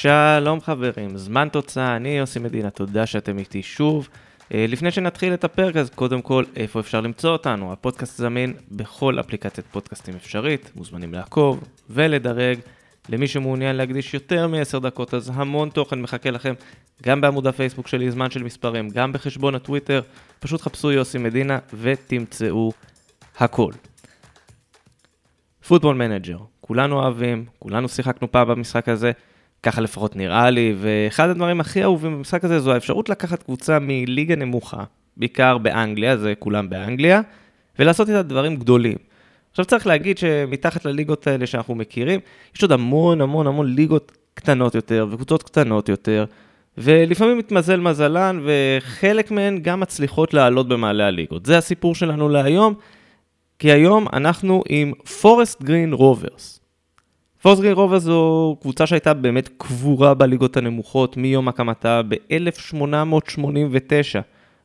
שלום 0.00 0.60
חברים, 0.60 1.16
זמן 1.16 1.48
תוצאה, 1.52 1.96
אני 1.96 2.08
יוסי 2.08 2.38
מדינה, 2.38 2.70
תודה 2.70 3.06
שאתם 3.06 3.38
איתי 3.38 3.62
שוב. 3.62 4.08
אה, 4.54 4.66
לפני 4.68 4.90
שנתחיל 4.90 5.34
את 5.34 5.44
הפרק, 5.44 5.76
אז 5.76 5.90
קודם 5.90 6.22
כל, 6.22 6.44
איפה 6.56 6.80
אפשר 6.80 7.00
למצוא 7.00 7.30
אותנו? 7.30 7.72
הפודקאסט 7.72 8.16
זמין 8.18 8.54
בכל 8.70 9.20
אפליקציית 9.20 9.66
פודקאסטים 9.70 10.14
אפשרית, 10.16 10.70
מוזמנים 10.76 11.14
לעקוב 11.14 11.64
ולדרג. 11.90 12.58
למי 13.08 13.28
שמעוניין 13.28 13.76
להקדיש 13.76 14.14
יותר 14.14 14.48
מ-10 14.48 14.78
דקות, 14.78 15.14
אז 15.14 15.30
המון 15.34 15.70
תוכן 15.70 16.00
מחכה 16.00 16.30
לכם, 16.30 16.54
גם 17.02 17.20
בעמוד 17.20 17.46
הפייסבוק 17.46 17.88
שלי, 17.88 18.10
זמן 18.10 18.30
של 18.30 18.42
מספרים, 18.42 18.88
גם 18.88 19.12
בחשבון 19.12 19.54
הטוויטר, 19.54 20.00
פשוט 20.38 20.60
חפשו 20.60 20.92
יוסי 20.92 21.18
מדינה 21.18 21.58
ותמצאו 21.74 22.72
הכל. 23.38 23.72
Football 25.68 25.96
Manager, 25.96 26.38
כולנו 26.60 27.02
אוהבים, 27.02 27.44
כולנו 27.58 27.88
שיחקנו 27.88 28.32
פעם 28.32 28.48
במשחק 28.48 28.88
הזה, 28.88 29.12
ככה 29.62 29.80
לפחות 29.80 30.16
נראה 30.16 30.50
לי, 30.50 30.74
ואחד 30.78 31.28
הדברים 31.28 31.60
הכי 31.60 31.82
אהובים 31.82 32.12
במשחק 32.16 32.44
הזה 32.44 32.60
זו 32.60 32.72
האפשרות 32.72 33.08
לקחת 33.08 33.42
קבוצה 33.42 33.78
מליגה 33.78 34.36
נמוכה, 34.36 34.84
בעיקר 35.16 35.58
באנגליה, 35.58 36.16
זה 36.16 36.34
כולם 36.38 36.70
באנגליה, 36.70 37.20
ולעשות 37.78 38.08
איתה 38.08 38.22
דברים 38.22 38.56
גדולים. 38.56 38.96
עכשיו 39.50 39.64
צריך 39.64 39.86
להגיד 39.86 40.18
שמתחת 40.18 40.84
לליגות 40.84 41.26
האלה 41.26 41.46
שאנחנו 41.46 41.74
מכירים, 41.74 42.20
יש 42.56 42.62
עוד 42.62 42.72
המון 42.72 43.20
המון 43.20 43.46
המון 43.46 43.74
ליגות 43.74 44.12
קטנות 44.34 44.74
יותר 44.74 45.06
וקבוצות 45.10 45.42
קטנות 45.42 45.88
יותר, 45.88 46.24
ולפעמים 46.78 47.38
מתמזל 47.38 47.80
מזלן, 47.80 48.40
וחלק 48.44 49.30
מהן 49.30 49.58
גם 49.62 49.80
מצליחות 49.80 50.34
לעלות 50.34 50.68
במעלה 50.68 51.06
הליגות. 51.06 51.46
זה 51.46 51.58
הסיפור 51.58 51.94
שלנו 51.94 52.28
להיום, 52.28 52.74
כי 53.58 53.72
היום 53.72 54.06
אנחנו 54.12 54.62
עם 54.68 54.92
פורסט 55.20 55.62
גרין 55.62 55.92
רוברס. 55.92 56.59
פורסט 57.42 57.62
גרין 57.62 57.74
רוברס 57.74 58.02
זו 58.02 58.56
קבוצה 58.60 58.86
שהייתה 58.86 59.14
באמת 59.14 59.48
קבורה 59.58 60.14
בליגות 60.14 60.56
הנמוכות 60.56 61.16
מיום 61.16 61.48
הקמתה 61.48 62.00
ב-1889. 62.08 64.20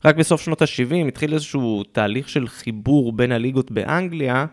רק 0.05 0.15
בסוף 0.15 0.41
שנות 0.41 0.61
ה-70 0.61 1.07
התחיל 1.07 1.33
איזשהו 1.33 1.83
תהליך 1.91 2.29
של 2.29 2.47
חיבור 2.47 3.13
בין 3.13 3.31
הליגות 3.31 3.71
באנגליה, 3.71 4.45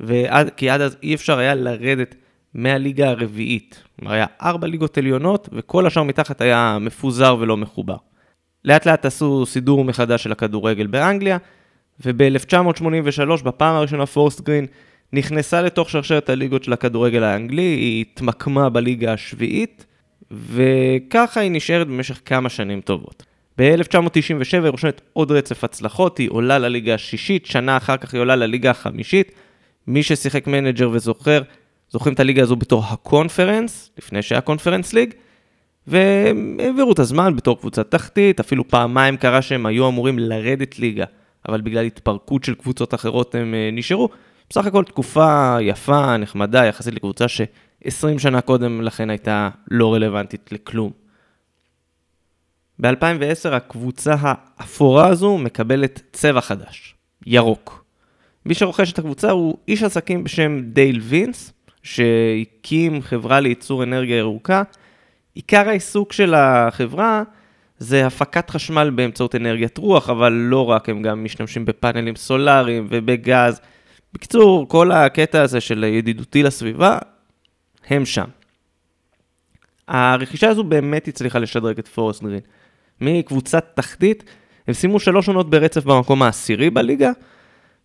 ועד, 0.00 0.50
כי 0.50 0.70
עד 0.70 0.80
אז 0.80 0.96
אי 1.02 1.14
אפשר 1.14 1.38
היה 1.38 1.54
לרדת 1.54 2.14
מהליגה 2.54 3.10
הרביעית. 3.10 3.82
כלומר, 3.98 4.12
היה 4.12 4.26
ארבע 4.42 4.66
ליגות 4.66 4.98
עליונות, 4.98 5.48
וכל 5.52 5.86
השאר 5.86 6.02
מתחת 6.02 6.40
היה 6.40 6.78
מפוזר 6.80 7.36
ולא 7.40 7.56
מחובר. 7.56 7.96
לאט 8.64 8.86
לאט 8.86 9.06
עשו 9.06 9.46
סידור 9.46 9.84
מחדש 9.84 10.22
של 10.22 10.32
הכדורגל 10.32 10.86
באנגליה, 10.86 11.38
וב-1983, 12.04 13.44
בפעם 13.44 13.74
הראשונה 13.74 14.06
פורסט 14.06 14.40
גרין 14.40 14.66
נכנסה 15.12 15.62
לתוך 15.62 15.90
שרשרת 15.90 16.30
הליגות 16.30 16.64
של 16.64 16.72
הכדורגל 16.72 17.22
האנגלי, 17.22 17.62
היא 17.62 18.00
התמקמה 18.00 18.68
בליגה 18.68 19.12
השביעית, 19.12 19.86
וככה 20.30 21.40
היא 21.40 21.50
נשארת 21.50 21.86
במשך 21.86 22.20
כמה 22.24 22.48
שנים 22.48 22.80
טובות. 22.80 23.22
ב-1997 23.58 24.62
היא 24.62 24.68
רושמת 24.68 25.00
עוד 25.12 25.32
רצף 25.32 25.64
הצלחות, 25.64 26.18
היא 26.18 26.28
עולה 26.30 26.58
לליגה 26.58 26.94
השישית, 26.94 27.46
שנה 27.46 27.76
אחר 27.76 27.96
כך 27.96 28.14
היא 28.14 28.20
עולה 28.20 28.36
לליגה 28.36 28.70
החמישית, 28.70 29.32
מי 29.86 30.02
ששיחק 30.02 30.46
Manager 30.46 30.90
וזוכר, 30.92 31.42
זוכרים 31.90 32.14
את 32.14 32.20
הליגה 32.20 32.42
הזו 32.42 32.56
בתור 32.56 32.84
ה 32.88 32.97
Conference, 32.97 33.90
לפני 33.98 34.22
שהיה 34.22 34.40
Conference 34.40 34.92
League, 34.92 35.14
והם 35.86 36.56
העבירו 36.62 36.92
את 36.92 36.98
הזמן 36.98 37.36
בתור 37.36 37.60
קבוצת 37.60 37.90
תחתית, 37.90 38.40
אפילו 38.40 38.68
פעמיים 38.68 39.16
קרה 39.16 39.42
שהם 39.42 39.66
היו 39.66 39.88
אמורים 39.88 40.18
לרדת 40.18 40.78
ליגה, 40.78 41.04
אבל 41.48 41.60
בגלל 41.60 41.84
התפרקות 41.84 42.44
של 42.44 42.54
קבוצות 42.54 42.94
אחרות 42.94 43.34
הם 43.34 43.54
אה, 43.54 43.70
נשארו. 43.72 44.08
בסך 44.50 44.66
הכל 44.66 44.84
תקופה 44.84 45.56
יפה, 45.60 46.16
נחמדה, 46.16 46.64
יחסית 46.64 46.94
לקבוצה 46.94 47.28
ש-20 47.28 48.18
שנה 48.18 48.40
קודם 48.40 48.82
לכן 48.82 49.10
הייתה 49.10 49.48
לא 49.70 49.94
רלוונטית 49.94 50.52
לכלום. 50.52 50.90
ב-2010 52.78 53.48
הקבוצה 53.52 54.14
האפורה 54.20 55.06
הזו 55.06 55.38
מקבלת 55.38 56.02
צבע 56.12 56.40
חדש, 56.40 56.94
ירוק. 57.26 57.84
מי 58.46 58.54
שרוכש 58.54 58.92
את 58.92 58.98
הקבוצה 58.98 59.30
הוא 59.30 59.58
איש 59.68 59.82
עסקים 59.82 60.24
בשם 60.24 60.60
דייל 60.62 61.00
וינס, 61.00 61.52
שהקים 61.82 63.02
חברה 63.02 63.40
לייצור 63.40 63.82
אנרגיה 63.82 64.16
ירוקה. 64.16 64.62
עיקר 65.34 65.68
העיסוק 65.68 66.12
של 66.12 66.34
החברה 66.34 67.22
זה 67.78 68.06
הפקת 68.06 68.50
חשמל 68.50 68.90
באמצעות 68.90 69.34
אנרגיית 69.34 69.78
רוח, 69.78 70.10
אבל 70.10 70.32
לא 70.32 70.70
רק, 70.70 70.88
הם 70.88 71.02
גם 71.02 71.24
משתמשים 71.24 71.64
בפאנלים 71.64 72.16
סולאריים 72.16 72.86
ובגז. 72.90 73.60
בקיצור, 74.12 74.68
כל 74.68 74.92
הקטע 74.92 75.42
הזה 75.42 75.60
של 75.60 75.84
ידידותי 75.84 76.42
לסביבה, 76.42 76.98
הם 77.86 78.04
שם. 78.04 78.28
הרכישה 79.88 80.48
הזו 80.48 80.64
באמת 80.64 81.08
הצליחה 81.08 81.38
לשדרג 81.38 81.78
את 81.78 81.88
פורסט 81.88 82.22
גרין. 82.22 82.40
מקבוצת 83.00 83.66
תחתית, 83.74 84.24
הם 84.68 84.74
סיימו 84.74 85.00
שלוש 85.00 85.28
עונות 85.28 85.50
ברצף 85.50 85.84
במקום 85.84 86.22
העשירי 86.22 86.70
בליגה, 86.70 87.10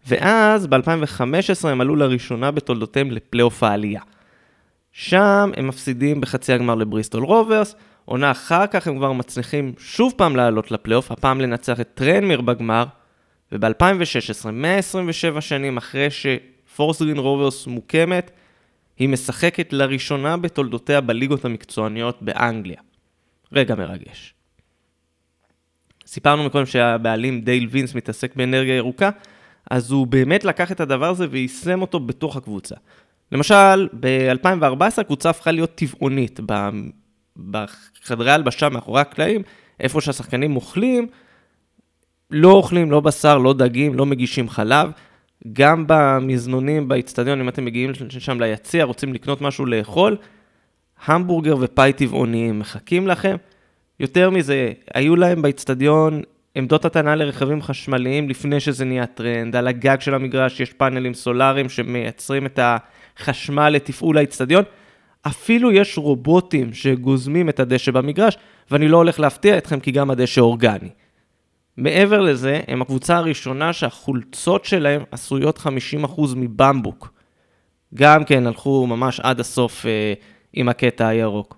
ואז 0.07 0.67
ב-2015 0.67 1.67
הם 1.67 1.81
עלו 1.81 1.95
לראשונה 1.95 2.51
בתולדותיהם 2.51 3.11
לפלייאוף 3.11 3.63
העלייה. 3.63 4.01
שם 4.91 5.51
הם 5.57 5.67
מפסידים 5.67 6.21
בחצי 6.21 6.53
הגמר 6.53 6.75
לבריסטול 6.75 7.23
רוברס, 7.23 7.75
עונה 8.05 8.31
אחר 8.31 8.67
כך 8.67 8.87
הם 8.87 8.97
כבר 8.97 9.11
מצליחים 9.11 9.73
שוב 9.77 10.13
פעם 10.17 10.35
לעלות 10.35 10.71
לפלייאוף, 10.71 11.11
הפעם 11.11 11.41
לנצח 11.41 11.79
את 11.79 11.89
טרנמיר 11.93 12.41
בגמר, 12.41 12.85
וב-2016, 13.53 14.51
127 14.51 15.41
שנים 15.41 15.77
אחרי 15.77 16.07
שפורסגרין 16.09 17.17
רוברס 17.17 17.67
מוקמת, 17.67 18.31
היא 18.97 19.09
משחקת 19.09 19.73
לראשונה 19.73 20.37
בתולדותיה 20.37 21.01
בליגות 21.01 21.45
המקצועניות 21.45 22.21
באנגליה. 22.21 22.81
רגע 23.51 23.75
מרגש. 23.75 24.33
סיפרנו 26.05 26.43
מקודם 26.43 26.65
שהבעלים 26.65 27.41
דייל 27.41 27.67
וינס 27.71 27.95
מתעסק 27.95 28.35
באנרגיה 28.35 28.75
ירוקה, 28.75 29.09
אז 29.71 29.91
הוא 29.91 30.07
באמת 30.07 30.43
לקח 30.43 30.71
את 30.71 30.79
הדבר 30.79 31.09
הזה 31.09 31.27
ויישם 31.29 31.81
אותו 31.81 31.99
בתוך 31.99 32.35
הקבוצה. 32.35 32.75
למשל, 33.31 33.87
ב-2014 33.99 34.83
הקבוצה 34.97 35.29
הפכה 35.29 35.51
להיות 35.51 35.75
טבעונית. 35.75 36.39
בחדרי 37.37 38.31
הלבשה 38.31 38.69
מאחורי 38.69 39.01
הקלעים, 39.01 39.41
איפה 39.79 40.01
שהשחקנים 40.01 40.55
אוכלים, 40.55 41.07
לא 42.33 42.51
אוכלים 42.51 42.91
לא 42.91 42.99
בשר, 42.99 43.37
לא 43.37 43.53
דגים, 43.53 43.93
לא 43.93 44.05
מגישים 44.05 44.49
חלב. 44.49 44.91
גם 45.53 45.83
במזנונים, 45.87 46.87
באיצטדיון, 46.87 47.39
אם 47.39 47.49
אתם 47.49 47.65
מגיעים 47.65 47.91
שם 48.09 48.41
ליציע, 48.41 48.83
רוצים 48.83 49.13
לקנות 49.13 49.41
משהו 49.41 49.65
לאכול, 49.65 50.17
המבורגר 51.05 51.55
ופאי 51.59 51.93
טבעוניים 51.93 52.59
מחכים 52.59 53.07
לכם. 53.07 53.35
יותר 53.99 54.29
מזה, 54.29 54.71
היו 54.93 55.15
להם 55.15 55.41
באיצטדיון 55.41 56.21
עמדות 56.55 56.85
הטענה 56.85 57.15
לרכבים 57.15 57.61
חשמליים 57.61 58.29
לפני 58.29 58.59
שזה 58.59 58.85
נהיה 58.85 59.05
טרנד, 59.05 59.55
על 59.55 59.67
הגג 59.67 59.97
של 59.99 60.13
המגרש 60.13 60.59
יש 60.59 60.73
פאנלים 60.73 61.13
סולאריים 61.13 61.69
שמייצרים 61.69 62.45
את 62.45 62.59
החשמל 63.17 63.69
לתפעול 63.69 64.17
האיצטדיון. 64.17 64.63
אפילו 65.27 65.71
יש 65.71 65.97
רובוטים 65.97 66.73
שגוזמים 66.73 67.49
את 67.49 67.59
הדשא 67.59 67.91
במגרש, 67.91 68.37
ואני 68.71 68.87
לא 68.87 68.97
הולך 68.97 69.19
להפתיע 69.19 69.57
אתכם 69.57 69.79
כי 69.79 69.91
גם 69.91 70.11
הדשא 70.11 70.41
אורגני. 70.41 70.89
מעבר 71.77 72.21
לזה, 72.21 72.61
הם 72.67 72.81
הקבוצה 72.81 73.17
הראשונה 73.17 73.73
שהחולצות 73.73 74.65
שלהם 74.65 75.03
עשויות 75.11 75.57
50% 75.57 76.21
מבמבוק. 76.35 77.13
גם 77.95 78.23
כן 78.23 78.47
הלכו 78.47 78.87
ממש 78.87 79.19
עד 79.19 79.39
הסוף 79.39 79.85
אה, 79.85 80.13
עם 80.53 80.69
הקטע 80.69 81.07
הירוק. 81.07 81.57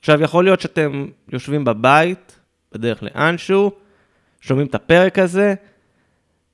עכשיו, 0.00 0.22
יכול 0.22 0.44
להיות 0.44 0.60
שאתם 0.60 1.06
יושבים 1.32 1.64
בבית, 1.64 2.40
בדרך 2.72 3.02
לאנשהו, 3.02 3.70
שומעים 4.40 4.66
את 4.66 4.74
הפרק 4.74 5.18
הזה, 5.18 5.54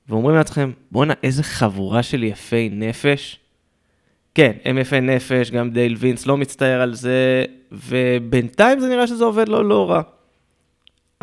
ואומרים 0.08 0.36
לעצמכם, 0.36 0.70
בואנה, 0.90 1.14
איזה 1.22 1.42
חבורה 1.42 2.02
של 2.02 2.22
יפי 2.22 2.68
נפש. 2.72 3.40
כן, 4.34 4.52
הם 4.64 4.78
יפי 4.78 5.00
נפש, 5.00 5.50
גם 5.50 5.70
דייל 5.70 5.96
וינס 5.98 6.26
לא 6.26 6.36
מצטער 6.36 6.80
על 6.80 6.94
זה, 6.94 7.44
ובינתיים 7.72 8.80
זה 8.80 8.88
נראה 8.88 9.06
שזה 9.06 9.24
עובד 9.24 9.48
לו 9.48 9.62
לא 9.62 9.90
רע. 9.90 10.02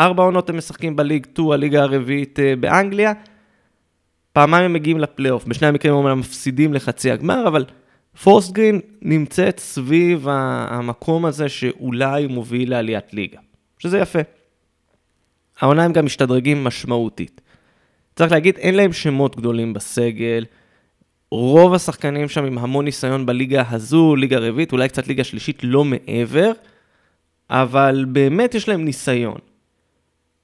ארבע 0.02 0.24
עונות 0.24 0.50
הם 0.50 0.58
משחקים 0.58 0.96
בליג 0.96 1.28
2, 1.34 1.52
הליגה 1.52 1.82
הרביעית 1.82 2.40
אה, 2.40 2.56
באנגליה. 2.56 3.14
פעמיים 4.34 4.66
הם 4.66 4.74
מגיעים 4.74 5.00
לפלייאוף, 5.00 5.46
בשני 5.46 5.68
המקרים 5.68 5.94
הם 5.94 6.20
מפסידים 6.20 6.74
לחצי 6.74 7.12
הגמר, 7.12 7.48
אבל 7.48 7.66
פורסט 8.24 8.52
גרין 8.52 8.80
נמצאת 9.02 9.60
סביב 9.60 10.28
המקום 10.30 11.26
הזה 11.26 11.50
שאולי 11.50 12.28
מוביל 12.28 12.70
לעליית 12.70 13.14
ליגה, 13.14 13.40
שזה 13.78 14.00
יפה. 14.00 14.20
העונה 15.60 15.84
הם 15.84 15.94
גם 15.94 16.06
משתדרגים 16.06 16.64
משמעותית. 16.64 17.42
צריך 18.16 18.32
להגיד, 18.32 18.58
אין 18.58 18.76
להם 18.76 18.94
שמות 18.94 19.38
גדולים 19.38 19.74
בסגל. 19.74 20.46
רוב 21.32 21.74
השחקנים 21.74 22.30
שם 22.30 22.46
עם 22.46 22.58
המון 22.58 22.86
ניסיון 22.86 23.26
בליגה 23.26 23.64
הזו, 23.70 24.16
ליגה 24.16 24.38
רביעית, 24.40 24.72
אולי 24.72 24.90
קצת 24.90 25.08
ליגה 25.08 25.24
שלישית, 25.24 25.60
לא 25.64 25.86
מעבר, 25.86 26.52
אבל 27.50 28.06
באמת 28.08 28.56
יש 28.56 28.70
להם 28.70 28.86
ניסיון. 28.86 29.51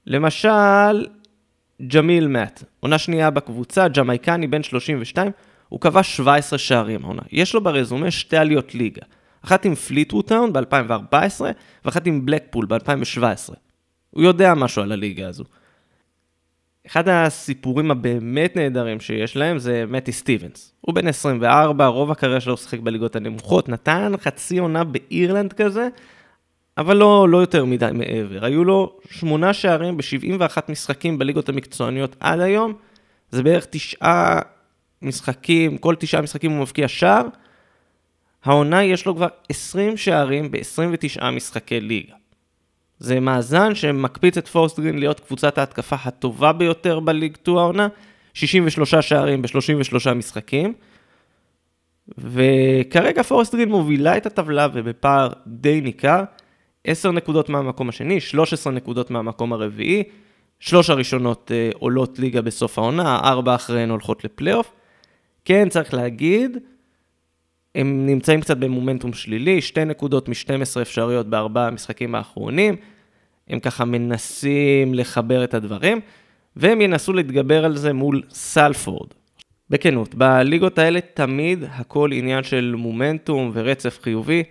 למשל, 0.07 1.05
ג'מיל 1.87 2.27
מאט, 2.27 2.63
עונה 2.79 2.97
שנייה 2.97 3.29
בקבוצה, 3.29 3.87
ג'מייקני 3.87 4.47
בן 4.47 4.63
32, 4.63 5.31
הוא 5.69 5.81
קבע 5.81 6.03
17 6.03 6.59
שערים 6.59 7.05
העונה. 7.05 7.21
יש 7.31 7.53
לו 7.53 7.63
ברזומה 7.63 8.11
שתי 8.11 8.37
עליות 8.37 8.75
ליגה. 8.75 9.01
אחת 9.45 9.65
עם 9.65 9.75
פליטווד 9.75 10.25
טאון 10.25 10.53
ב-2014, 10.53 11.41
ואחת 11.85 12.07
עם 12.07 12.25
בלקפול 12.25 12.65
ב-2017. 12.65 13.53
הוא 14.09 14.23
יודע 14.23 14.53
משהו 14.53 14.81
על 14.81 14.91
הליגה 14.91 15.27
הזו. 15.27 15.43
אחד 16.87 17.09
הסיפורים 17.09 17.91
הבאמת 17.91 18.55
נהדרים 18.55 18.99
שיש 18.99 19.35
להם 19.35 19.59
זה 19.59 19.83
מתי 19.87 20.11
סטיבנס. 20.11 20.73
הוא 20.81 20.95
בן 20.95 21.07
24, 21.07 21.85
רוב 21.85 22.11
הקריירה 22.11 22.39
שלו 22.39 22.57
שיחק 22.57 22.79
בליגות 22.79 23.15
הנמוכות, 23.15 23.69
נתן 23.69 24.11
חצי 24.21 24.57
עונה 24.57 24.83
באירלנד 24.83 25.53
כזה, 25.53 25.87
אבל 26.77 26.97
לא, 26.97 27.29
לא 27.29 27.37
יותר 27.37 27.65
מדי 27.65 27.89
מעבר. 27.93 28.45
היו 28.45 28.63
לו 28.63 28.99
שמונה 29.09 29.53
שערים 29.53 29.97
ב-71 29.97 30.57
משחקים 30.69 31.17
בליגות 31.17 31.49
המקצועניות 31.49 32.15
עד 32.19 32.39
היום, 32.39 32.73
זה 33.31 33.43
בערך 33.43 33.67
תשעה 33.69 34.39
משחקים, 35.01 35.77
כל 35.77 35.95
תשעה 35.99 36.21
משחקים 36.21 36.51
הוא 36.51 36.61
מבקיע 36.61 36.87
שער. 36.87 37.25
העונה 38.43 38.83
יש 38.83 39.05
לו 39.05 39.15
כבר 39.15 39.27
20 39.49 39.97
שערים 39.97 40.51
ב-29 40.51 41.25
משחקי 41.25 41.79
ליגה. 41.79 42.13
זה 42.99 43.19
מאזן 43.19 43.75
שמקפיץ 43.75 44.37
את 44.37 44.47
פורסטגרין 44.47 44.99
להיות 44.99 45.19
קבוצת 45.19 45.57
ההתקפה 45.57 45.95
הטובה 46.03 46.53
ביותר 46.53 46.99
ב 46.99 47.05
League 47.05 47.37
2 47.41 47.57
העונה, 47.57 47.87
63 48.33 48.95
שערים 48.95 49.41
ב-33 49.41 50.13
משחקים. 50.13 50.73
וכרגע 52.17 53.23
פורסטגרין 53.23 53.69
מובילה 53.69 54.17
את 54.17 54.25
הטבלה 54.25 54.67
ובפער 54.73 55.29
די 55.47 55.81
ניכר, 55.81 56.23
10 56.87 57.11
נקודות 57.11 57.49
מהמקום 57.49 57.89
השני, 57.89 58.19
13 58.19 58.73
נקודות 58.73 59.11
מהמקום 59.11 59.53
הרביעי, 59.53 60.03
שלוש 60.59 60.89
הראשונות 60.89 61.51
אה, 61.51 61.69
עולות 61.73 62.19
ליגה 62.19 62.41
בסוף 62.41 62.79
העונה, 62.79 63.19
ארבע 63.23 63.55
אחריהן 63.55 63.89
הולכות 63.89 64.23
לפלייאוף. 64.23 64.73
כן, 65.45 65.69
צריך 65.69 65.93
להגיד, 65.93 66.57
הם 67.75 68.05
נמצאים 68.05 68.41
קצת 68.41 68.57
במומנטום 68.57 69.13
שלילי, 69.13 69.61
שתי 69.61 69.85
נקודות 69.85 70.29
מ-12 70.29 70.81
אפשריות 70.81 71.27
בארבעה 71.27 71.67
המשחקים 71.67 72.15
האחרונים. 72.15 72.75
הם 73.47 73.59
ככה 73.59 73.85
מנסים 73.85 74.93
לחבר 74.93 75.43
את 75.43 75.53
הדברים, 75.53 75.99
והם 76.55 76.81
ינסו 76.81 77.13
להתגבר 77.13 77.65
על 77.65 77.77
זה 77.77 77.93
מול 77.93 78.21
סלפורד. 78.29 79.09
בכנות, 79.69 80.15
בליגות 80.15 80.79
האלה 80.79 80.99
תמיד 81.13 81.63
הכל 81.69 82.09
עניין 82.13 82.43
של 82.43 82.75
מומנטום 82.77 83.51
ורצף 83.53 83.99
חיובי. 84.01 84.43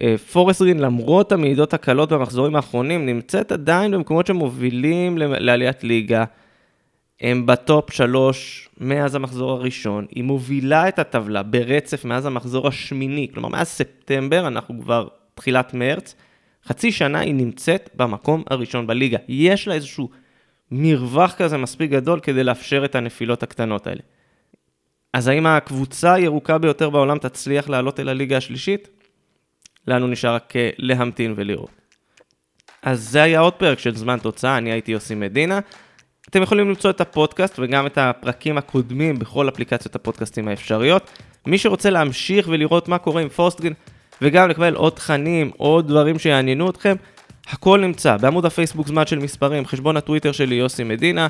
אה, 0.00 0.18
פורסט 0.18 0.62
גרין, 0.62 0.78
למרות 0.78 1.32
המעידות 1.32 1.74
הקלות 1.74 2.12
במחזורים 2.12 2.56
האחרונים, 2.56 3.06
נמצאת 3.06 3.52
עדיין 3.52 3.90
במקומות 3.90 4.26
שמובילים 4.26 5.18
לעליית 5.18 5.84
ליגה. 5.84 6.24
הם 7.20 7.46
בטופ 7.46 7.90
שלוש 7.90 8.68
מאז 8.80 9.14
המחזור 9.14 9.50
הראשון, 9.50 10.06
היא 10.10 10.24
מובילה 10.24 10.88
את 10.88 10.98
הטבלה 10.98 11.42
ברצף 11.42 12.04
מאז 12.04 12.26
המחזור 12.26 12.68
השמיני, 12.68 13.28
כלומר 13.34 13.48
מאז 13.48 13.68
ספטמבר, 13.68 14.46
אנחנו 14.46 14.80
כבר 14.80 15.08
תחילת 15.34 15.74
מרץ, 15.74 16.14
חצי 16.66 16.92
שנה 16.92 17.20
היא 17.20 17.34
נמצאת 17.34 17.90
במקום 17.94 18.42
הראשון 18.50 18.86
בליגה. 18.86 19.18
יש 19.28 19.68
לה 19.68 19.74
איזשהו 19.74 20.08
מרווח 20.70 21.34
כזה 21.34 21.56
מספיק 21.58 21.90
גדול 21.90 22.20
כדי 22.20 22.44
לאפשר 22.44 22.84
את 22.84 22.94
הנפילות 22.94 23.42
הקטנות 23.42 23.86
האלה. 23.86 24.00
אז 25.12 25.28
האם 25.28 25.46
הקבוצה 25.46 26.14
הירוקה 26.14 26.58
ביותר 26.58 26.90
בעולם 26.90 27.18
תצליח 27.18 27.68
לעלות 27.68 28.00
אל 28.00 28.08
הליגה 28.08 28.36
השלישית? 28.36 28.88
לנו 29.86 30.06
נשאר 30.06 30.34
רק 30.34 30.52
להמתין 30.78 31.34
ולראות. 31.36 31.70
אז 32.82 33.08
זה 33.08 33.22
היה 33.22 33.40
עוד 33.40 33.52
פרק 33.52 33.78
של 33.78 33.96
זמן 33.96 34.18
תוצאה, 34.18 34.58
אני 34.58 34.72
הייתי 34.72 34.92
יוסי 34.92 35.14
מדינה. 35.14 35.60
אתם 36.30 36.42
יכולים 36.42 36.68
למצוא 36.68 36.90
את 36.90 37.00
הפודקאסט 37.00 37.58
וגם 37.58 37.86
את 37.86 37.98
הפרקים 37.98 38.58
הקודמים 38.58 39.18
בכל 39.18 39.48
אפליקציות 39.48 39.94
הפודקאסטים 39.94 40.48
האפשריות. 40.48 41.10
מי 41.46 41.58
שרוצה 41.58 41.90
להמשיך 41.90 42.48
ולראות 42.48 42.88
מה 42.88 42.98
קורה 42.98 43.22
עם 43.22 43.28
פורסטגרין 43.28 43.74
וגם 44.22 44.48
לקבל 44.48 44.74
עוד 44.74 44.92
תכנים, 44.92 45.50
עוד 45.56 45.88
דברים 45.88 46.18
שיעניינו 46.18 46.70
אתכם, 46.70 46.96
הכל 47.48 47.80
נמצא 47.80 48.16
בעמוד 48.16 48.46
הפייסבוק 48.46 48.88
זמן 48.88 49.06
של 49.06 49.18
מספרים, 49.18 49.66
חשבון 49.66 49.96
הטוויטר 49.96 50.32
שלי 50.32 50.54
יוסי 50.54 50.84
מדינה. 50.84 51.26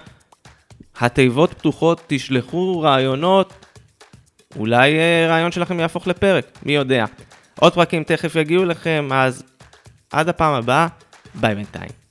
התיבות 1.00 1.54
פתוחות, 1.54 2.00
תשלחו 2.06 2.80
רעיונות, 2.80 3.52
אולי 4.56 4.98
אה, 4.98 5.26
רעיון 5.28 5.52
שלכם 5.52 5.80
יהפוך 5.80 6.06
לפרק, 6.06 6.58
מי 6.62 6.74
יודע. 6.74 7.04
עוד 7.62 7.74
פרקים 7.74 8.04
תכף 8.04 8.36
יגיעו 8.36 8.64
לכם, 8.64 9.08
אז 9.12 9.42
עד 10.12 10.28
הפעם 10.28 10.54
הבאה, 10.54 10.86
ביי 11.34 11.54
בינתיים. 11.54 12.01